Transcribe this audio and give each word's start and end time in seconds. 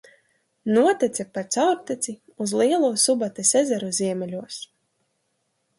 Notece 0.77 1.23
pa 1.33 1.41
caurteci 1.55 2.13
uz 2.45 2.55
Lielo 2.61 2.91
Subates 3.05 3.55
ezeru 3.61 3.95
ziemeļos. 4.01 4.61